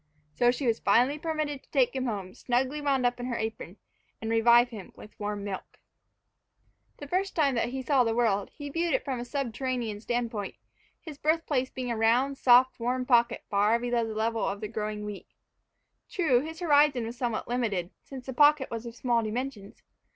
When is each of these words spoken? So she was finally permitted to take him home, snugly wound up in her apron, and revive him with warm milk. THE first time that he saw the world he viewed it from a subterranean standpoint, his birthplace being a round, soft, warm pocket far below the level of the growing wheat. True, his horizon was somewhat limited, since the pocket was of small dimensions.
So 0.33 0.49
she 0.49 0.65
was 0.65 0.79
finally 0.79 1.19
permitted 1.19 1.61
to 1.61 1.69
take 1.69 1.95
him 1.95 2.07
home, 2.07 2.33
snugly 2.33 2.81
wound 2.81 3.05
up 3.05 3.19
in 3.19 3.27
her 3.27 3.37
apron, 3.37 3.77
and 4.19 4.31
revive 4.31 4.69
him 4.69 4.91
with 4.95 5.13
warm 5.19 5.43
milk. 5.43 5.77
THE 6.97 7.07
first 7.07 7.35
time 7.35 7.53
that 7.53 7.69
he 7.69 7.83
saw 7.83 8.03
the 8.03 8.15
world 8.15 8.49
he 8.51 8.69
viewed 8.69 8.95
it 8.95 9.05
from 9.05 9.19
a 9.19 9.23
subterranean 9.25 10.01
standpoint, 10.01 10.55
his 10.99 11.19
birthplace 11.19 11.69
being 11.69 11.91
a 11.91 11.97
round, 11.97 12.39
soft, 12.39 12.79
warm 12.79 13.05
pocket 13.05 13.43
far 13.47 13.77
below 13.77 14.03
the 14.03 14.15
level 14.15 14.43
of 14.43 14.59
the 14.59 14.67
growing 14.67 15.05
wheat. 15.05 15.27
True, 16.09 16.39
his 16.39 16.61
horizon 16.61 17.05
was 17.05 17.15
somewhat 17.15 17.47
limited, 17.47 17.91
since 18.03 18.25
the 18.25 18.33
pocket 18.33 18.71
was 18.71 18.87
of 18.87 18.95
small 18.95 19.21
dimensions. 19.21 19.83